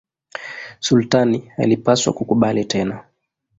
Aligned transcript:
Sultani 0.79 1.51
alipaswa 1.57 2.13
kukubali 2.13 2.65
tena. 2.65 3.03